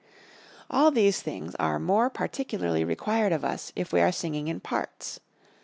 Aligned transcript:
All 0.67 0.89
these 0.89 1.21
things 1.21 1.53
are 1.59 1.77
more 1.77 2.09
particularly 2.09 2.83
required 2.83 3.31
of 3.31 3.45
us 3.45 3.71
if 3.75 3.93
we 3.93 4.01
are 4.01 4.11
singing 4.11 4.47
in 4.47 4.59
parts. 4.59 5.19